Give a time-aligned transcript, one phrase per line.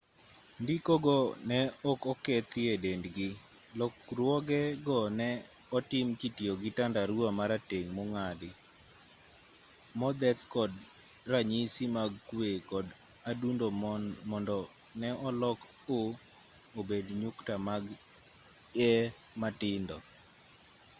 [0.63, 1.17] ndiko go
[1.49, 1.59] ne
[1.91, 3.27] ok okethi e dendgi
[3.79, 5.29] lokruoge go ne
[5.77, 8.49] otim kitiyo gi tandarua marateng' mong'adi
[9.99, 10.71] modheth kod
[11.31, 12.85] ranyisi mag kwe kod
[13.29, 13.65] adundo
[14.31, 14.59] mondo
[14.99, 15.59] ne olok
[15.97, 15.99] o
[16.79, 17.83] obed nyukta mag
[18.89, 18.91] e
[19.41, 19.97] matindo